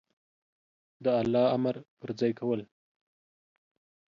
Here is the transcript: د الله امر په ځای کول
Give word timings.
د 1.03 1.05
الله 1.21 1.45
امر 1.57 1.75
په 1.99 2.05
ځای 2.19 2.31
کول 2.39 2.61